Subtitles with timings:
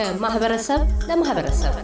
[0.00, 1.74] ከማህበረሰብ ለማህበረሰብ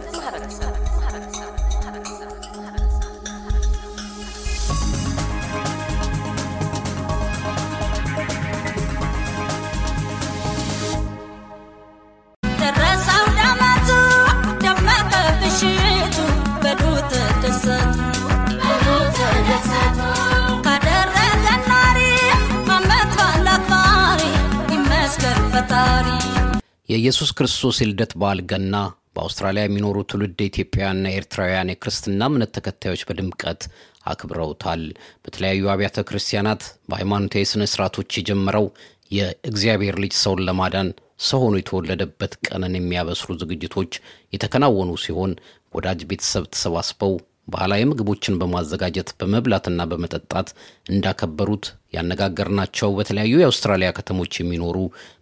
[26.88, 28.76] የኢየሱስ ክርስቶስ የልደት በዓል ገና
[29.14, 33.62] በአውስትራሊያ የሚኖሩ ትውልድ ኢትዮጵያውያንና ኤርትራውያን የክርስትና እምነት ተከታዮች በድምቀት
[34.10, 34.82] አክብረውታል።
[35.24, 38.66] በተለያዩ አብያተ ክርስቲያናት በሃይማኖታዊ ስነ ስርዓቶች የጀመረው
[39.10, 40.88] የእግዚአብሔር ልጅ ሰውን ለማዳን
[41.28, 43.92] ሰው ሆኖ የተወለደበት ቀንን የሚያበስሩ ዝግጅቶች
[44.32, 45.32] የተከናወኑ ሲሆን
[45.74, 47.14] ወዳጅ ቤተሰብ ተሰባስበው
[47.48, 50.48] ባህላዊ ምግቦችን በማዘጋጀት በመብላትና በመጠጣት
[50.92, 54.76] እንዳከበሩት ያነጋገርናቸው በተለያዩ የአውስትራሊያ ከተሞች የሚኖሩ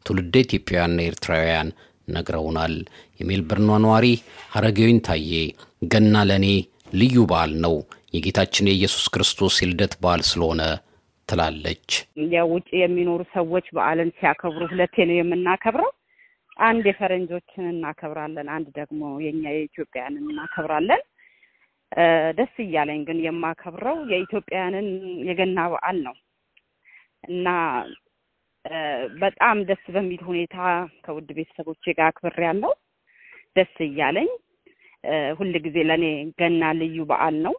[0.07, 1.69] ትውልደ ኢትዮጵያውያንና ኤርትራውያን
[2.09, 2.75] ነግረውናል።
[3.21, 4.07] የሜልበርኗ ነዋሪ
[4.53, 5.31] ሀረጌዊን ታዬ
[5.93, 6.49] ገና ለእኔ
[6.95, 7.77] ልዩ በዓል ነው፣
[8.15, 10.63] የጌታችን የኢየሱስ ክርስቶስ የልደት በዓል ስለሆነ
[11.29, 11.89] ትላለች።
[12.35, 15.91] ያው ውጭ የሚኖሩ ሰዎች በዓልን ሲያከብሩ ሁለቴ ነው የምናከብረው።
[16.61, 21.03] አንድ የፈረንጆችን እናከብራለን፣ አንድ ደግሞ የኛ የኢትዮጵያንን እናከብራለን።
[22.39, 24.89] ደስ እያለኝ ግን የማከብረው የኢትዮጵያውያንን
[25.29, 26.15] የገና በዓል ነው
[27.29, 27.49] እና
[29.23, 30.57] በጣም ደስ በሚል ሁኔታ
[31.05, 32.73] ከውድ ቤተሰቦቼ ጋር አክብሬያለሁ።
[33.57, 34.29] ደስ እያለኝ
[35.39, 36.05] ሁል ጊዜ ለእኔ
[36.41, 37.55] ገና ልዩ በዓል ነው።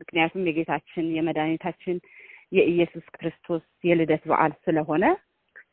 [0.00, 1.96] ምክንያቱም የጌታችን የመድኃኒታችን
[2.52, 5.04] የኢየሱስ ክርስቶስ የልደት በዓል ስለሆነ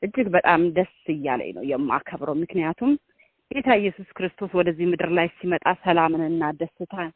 [0.04, 2.92] እጅግ በጣም ደስ እያለኝ ነው የማከብረው። ምክንያቱም
[3.52, 7.10] ጌታ ኢየሱስ ክርስቶስ ወደዚህ ምድር ላይ ሲመጣ ሰላምንና ደስታን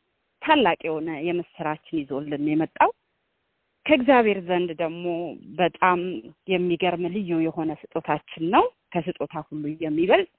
[0.46, 2.92] ታላቅ የሆነ የምስራችን ይዞልን የመጣው።
[3.86, 5.06] ከእግዚአብሔር ዘንድ ደግሞ
[5.60, 6.00] በጣም
[6.52, 8.64] የሚገርም ልዩ የሆነ ስጦታችን ነው፣
[8.94, 10.30] ከስጦታ ሁሉ የሚበልጥ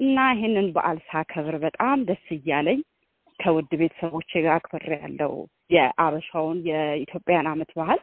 [0.00, 2.80] እና ይህንን በዓል ሳከብር በጣም ደስ እያለኝ
[3.40, 5.32] ከውድ ቤተሰቦቼ ጋር አክብሬ ያለው
[5.70, 8.00] የአበሻውን የኢትዮጵያን ዓመት ባህል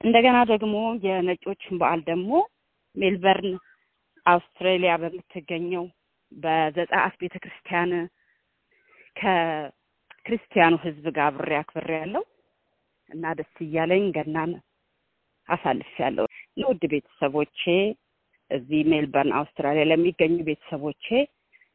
[0.00, 0.74] እንደገና ደግሞ
[1.06, 2.32] የነጮችን በዓል ደግሞ
[2.96, 3.54] ሜልበርን
[4.26, 5.84] አውስትራሊያ በምትገኘው
[6.32, 7.92] በዘጸአት ቤተ ክርስቲያን
[10.26, 12.22] ከክርስቲያኑ ሕዝብ ጋር አብሬ አክብሬ ያለው
[13.10, 14.52] እና ደስ እያለኝ ገናን
[15.48, 16.26] አሳልፍ ያለው
[16.60, 17.60] ለውድ ቤተሰቦቼ
[18.50, 21.06] እዚህ ሜልበርን አውስትራሊያ ለሚገኙ ቤተሰቦቼ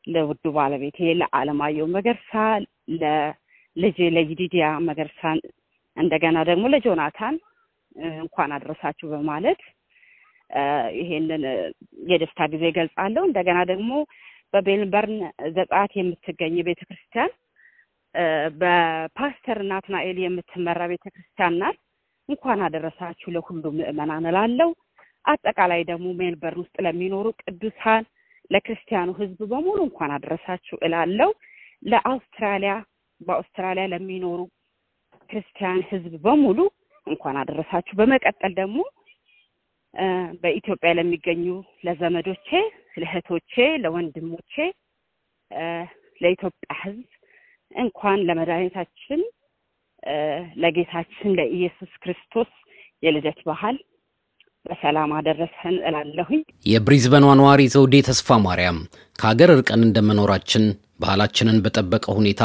[0.07, 2.33] ለውዱ ባለቤቴ ለአለማየሁ መገርሳ፣
[2.97, 5.21] ለልጄ ለይዲዲያ መገርሳ
[5.97, 7.37] እንደገና ደግሞ ለጆናታን
[8.19, 9.61] እንኳን አድረሳችሁ በማለት
[10.99, 11.45] ይሄንን
[12.11, 13.91] የደስታ ጊዜ ገልጻለሁ። እንደገና ደግሞ
[14.53, 15.19] በሜልበርን
[15.55, 17.31] ዘጸአት የምትገኝ ቤተ ክርስቲያን
[18.61, 21.77] በፓስተር ናትናኤል የምትመራ ቤተ ክርስቲያን ናት።
[22.29, 24.69] እንኳን አደረሳችሁ ለሁሉም ምዕመናን እላለሁ።
[25.25, 28.03] አጠቃላይ ደግሞ ሜልበርን ውስጥ ለሚኖሩ ቅዱሳን
[28.51, 31.29] ለክርስቲያኑ ሕዝብ በሙሉ እንኳን አደረሳችሁ እላለሁ።
[31.83, 32.73] ለአውስትራሊያ
[33.21, 34.39] በአውስትራሊያ ለሚኖሩ
[35.29, 36.59] ክርስቲያን ሕዝብ በሙሉ
[37.07, 38.79] እንኳን አደረሳችሁ። በመቀጠል ደግሞ
[40.41, 41.45] በኢትዮጵያ ለሚገኙ
[41.85, 42.49] ለዘመዶቼ፣
[42.97, 44.53] ለእህቶቼ፣ ለወንድሞቼ፣
[46.21, 47.07] ለኢትዮጵያ ሕዝብ
[47.75, 49.21] እንኳን ለመድኃኒታችን
[50.61, 52.51] ለጌታችን ለኢየሱስ ክርስቶስ
[53.03, 53.77] የልደት በዓል
[54.65, 58.79] በሰላም አደረሰን እላለሁኝ። የብሪዝበኗ ነዋሪ ዘውዴ ተስፋ ማርያም
[59.19, 60.65] ከሀገር እርቀን እንደመኖራችን
[60.99, 62.43] ባህላችንን በጠበቀ ሁኔታ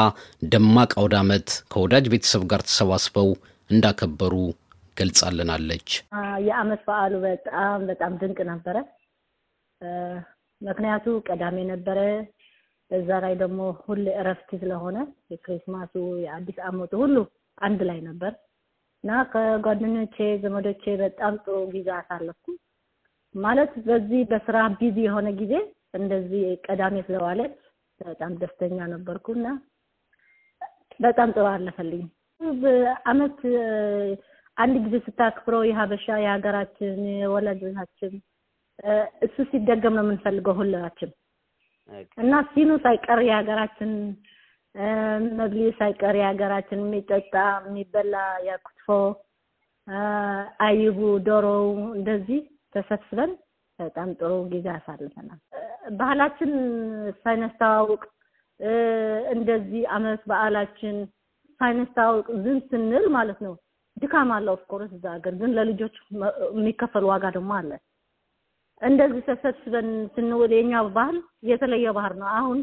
[0.53, 3.28] ደማቅ አውደ ዓመት ከወዳጅ ቤተሰብ ጋር ተሰባስበው
[3.70, 4.34] እንዳከበሩ
[4.97, 5.88] ገልጻልናለች።
[6.47, 8.76] የዓመት በዓሉ በጣም በጣም ድንቅ ነበረ።
[10.60, 11.98] ምክንያቱ ቀዳሜ ነበረ።
[12.91, 14.97] በዛ ላይ ደግሞ ሁሌ እረፍት ስለሆነ
[15.32, 17.16] የክሪስማሱ የአዲስ ዓመቱ ሁሉ
[17.58, 18.32] አንድ ላይ ነበር
[19.04, 22.47] እና ከጓደኞቼ ዘመዶቼ በጣም ጥሩ ጊዜ አሳለፍኩ።
[23.34, 25.54] ማለት በዚህ በስራ ቢዚ የሆነ ጊዜ
[25.94, 27.56] እንደዚህ ቀዳሜ ስለዋለች
[28.00, 29.48] በጣም ደስተኛ ነበርኩ እና
[31.00, 32.04] በጣም ጥሩ አለፈልኝ።
[33.10, 33.38] ዓመት
[34.56, 38.12] አንድ ጊዜ ስታክብረው የሀበሻ የሀገራችን የወላጆቻችን
[39.27, 41.10] እሱ ሲደገም ነው የምንፈልገው ሁላችን
[42.18, 43.91] እና ሲኑ ሳይቀር የሀገራችን
[45.36, 48.15] መብሊ ሳይቀር የሀገራችን የሚጠጣ የሚበላ
[48.47, 48.88] የኩትፎ
[50.66, 52.41] አይቡ፣ ዶሮው እንደዚህ
[52.74, 53.33] ተሰብስበን
[53.78, 55.41] በጣም ጥሩ ጊዜ አሳልፈናል።
[55.98, 56.53] ባህላችን
[57.22, 58.03] ስናስተዋውቅ
[59.34, 60.97] እንደዚህ አመት በዓላችን
[61.60, 63.54] ስናስተዋውቅ ዝም ስንል ማለት ነው
[63.97, 65.94] ድካም አለ። of course እዛ ሀገር ግን ለልጆች
[66.53, 67.71] የሚከፈል ዋጋ ደግሞ አለ።
[68.82, 71.16] እንደዚህ ተሰብስበን ስንውል የኛ ባህል
[71.50, 72.58] የተለየ ባህል ነው። አሁን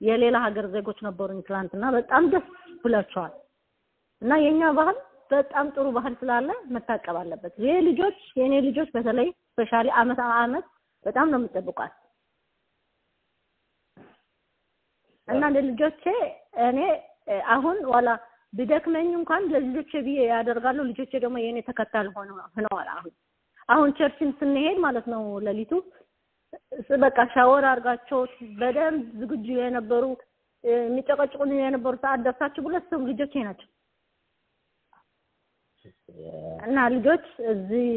[0.00, 2.46] የሌላ ሀገር ዜጎች ነበሩኝ ትላንትና፣ በጣም ደስ
[2.82, 3.34] ብሏቸዋል።
[4.22, 4.96] እና የኛ ባህል
[5.30, 10.66] በጣም ጥሩ ባህል ስላለ መታቀብ አለበት። ይሄ ልጆች የእኔ ልጆች በተለይ specially አመት አመት
[11.04, 11.94] በጣም ነው የሚጠብቋት
[15.28, 16.04] እና ለልጆቼ
[16.64, 16.78] እኔ
[17.54, 18.08] አሁን ኋላ
[18.52, 23.12] ቢደክመኝ እንኳን ለልጆቼ ብዬ ያደርጋለሁ። ልጆቼ ደግሞ የእኔ ተከታይ ሆነ- ሆነዋል። አሁን
[23.68, 25.72] አሁን church ን ስንሄድ ማለት ነው ሌሊቱ
[27.02, 28.20] በቃ ሻወር አድርጋቸው
[28.58, 30.04] በደንብ ዝግጁ የነበሩ
[30.64, 33.68] የሚጨቀጭቁን የነበሩ ሰዓት ደርሳችሁ ሁለት ሰው ልጆቼ ናቸው
[36.66, 37.88] እና ልጆች እዚህ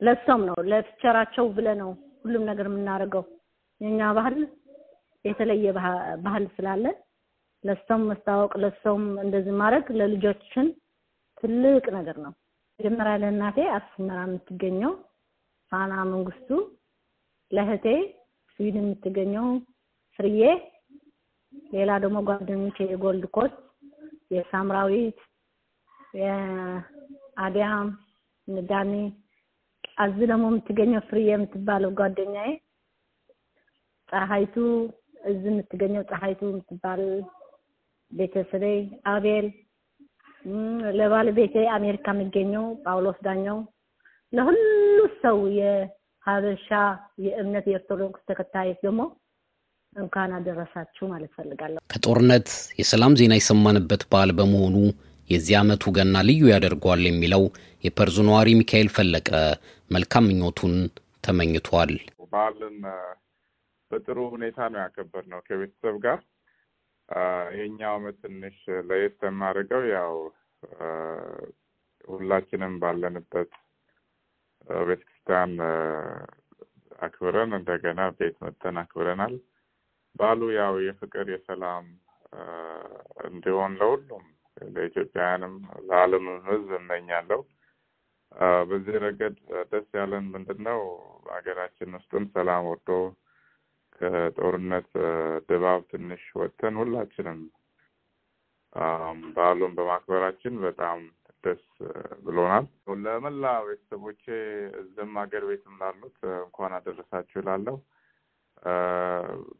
[0.00, 1.90] ለሰውም ነው ለፊቸራቸው ብለ ነው
[2.24, 3.24] ሁሉም ነገር የምናደርገው።
[3.80, 4.36] የኛ ባህል
[5.24, 6.84] የተለየ ባህ- ባህል ስላለ
[7.64, 10.66] ለሰውም መስታወቅ ለሰውም እንደዚህ ማድረግ ለልጆችን
[11.42, 12.32] ትልቅ ነገር ነው።
[12.80, 14.92] መጀመሪያ ለእናቴ አስመራ የምትገኘው
[15.72, 16.48] ፋና መንግስቱ፣
[17.50, 17.86] ለእህቴ
[18.52, 19.46] ስዊድን የምትገኘው
[20.18, 20.40] ፍርዬ፣
[21.72, 23.56] ሌላ ደግሞ ጓደኞቼ የጎልድ ኮስት
[24.34, 25.18] የሳምራዊት
[26.20, 27.88] የአዲያም
[28.48, 28.92] ንዳኔ
[30.04, 32.50] እዚህ ደግሞ የምትገኘው ፍርዬ የምትባለው ጓደኛዬ
[34.08, 34.54] ፀሐይቱ
[35.30, 37.02] እዚህ የምትገኘው ፀሐይቱ የምትባል
[38.10, 38.64] ቤተሰቤ
[39.12, 39.48] አቤል
[40.98, 43.58] ለባለቤቴ አሜሪካ የሚገኘው ጳውሎስ ዳኛው
[44.32, 44.58] ለሁሉ
[45.22, 46.68] ሰው የሀበሻ
[47.26, 49.02] የእምነት የኦርቶዶክስ ተከታዮች ደግሞ
[49.92, 52.48] እንኳን አደረሳችሁ ማለት ፈልጋለሁ። ከጦርነት
[52.80, 54.76] የሰላም ዜና የሰማንበት በዓል በመሆኑ
[55.30, 57.42] የዚህ ዓመቱ ገና ልዩ ያደርገዋል የሚለው
[57.84, 59.30] የፐርዙ ነዋሪ ሚካኤል ፈለቀ
[59.90, 60.74] መልካም ምኞቱን
[61.26, 61.92] ተመኝቷል።
[62.32, 62.76] በዓልን
[63.90, 66.18] በጥሩ ሁኔታ ነው ያከበር ነው ከቤተሰብ ጋር።
[67.52, 68.56] ይሄኛው ዓመት ትንሽ
[68.88, 70.14] ለየት የማደርገው ያው
[72.08, 73.52] ሁላችንም ባለንበት
[74.86, 75.52] ቤተክርስቲያን
[76.98, 79.34] አክብረን እንደገና ቤት መጥተን አክብረናል።
[80.16, 81.84] በዓሉ ያው የፍቅር የሰላም
[83.28, 84.24] እንዲሆን ለሁሉም
[84.70, 85.54] ለኢትዮጵያውያንም
[85.88, 87.40] ለዓለምም ሕዝብ እመኛለሁ።
[88.70, 89.36] በዚህ ረገድ
[89.70, 90.80] ደስ ያለን ምንድን ነው
[91.30, 92.90] ሀገራችን ውስጥም ሰላም ወርዶ
[94.00, 94.90] ከጦርነት
[95.48, 97.40] ድባብ ትንሽ ወጥተን ሁላችንም
[99.34, 100.98] በዓሉን በማክበራችን በጣም
[101.44, 101.64] ደስ
[102.24, 102.64] ብሎናል።
[103.04, 104.24] ለመላ ቤተሰቦቼ
[104.80, 107.76] እዚህም ሀገር ቤትም ላሉት እንኳን አደረሳችሁ እላለሁ።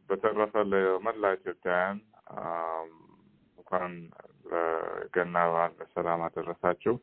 [0.07, 1.99] በተረፈ ለመላ ኢትዮጵያውያን
[3.57, 3.93] እንኳን
[4.51, 6.95] ለገና በዓል በሰላም አደረሳችሁ።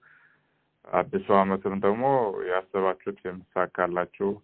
[0.95, 2.05] አዲሱ ዓመትም ደግሞ
[2.51, 4.43] ያሰባችሁት የሚሳካላችሁ አ፣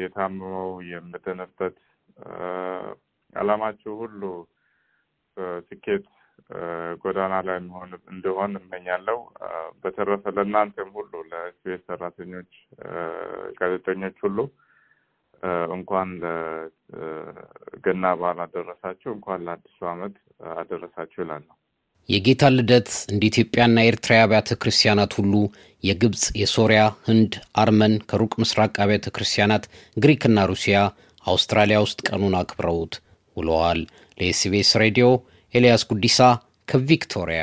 [0.00, 1.76] የታመመው የምድንበት
[2.26, 2.36] አ፣
[3.34, 4.22] ዓላማችሁ ሁሉ
[5.68, 6.04] ስኬት
[7.02, 9.18] ጎዳና ላይ መሆን እንዲሆን እመኛለሁ።
[9.82, 12.52] በተረፈ ለእናንተም ሁሉ ለኤስቢኤስ ሰራተኞች፣
[13.58, 14.38] ጋዜጠኞች ሁሉ
[15.72, 20.16] እንኳን ለገና በዓል አደረሳችሁ፣ እንኳን ለአዲሱ ዓመት
[20.56, 21.56] አደረሳችሁ እላለሁ።
[22.08, 25.32] የጌታ ልደት እንደ ኢትዮጵያና ኤርትራ አብያተ ክርስቲያናት ሁሉ
[25.84, 27.32] የግብፅ፣ የሶሪያ፣ ህንድ፣
[27.62, 29.64] አርመን፣ ከሩቅ ምስራቅ አብያተ ክርስቲያናት
[29.96, 30.78] ግሪክና ሩሲያ
[31.24, 32.94] አውስትራሊያ ውስጥ ቀኑን አክብረውት
[33.36, 33.80] ውለዋል።
[34.18, 35.08] ለኤስቢኤስ ሬዲዮ
[35.54, 36.18] ኤልያስ ጉዲሳ
[36.68, 37.42] ከቪክቶሪያ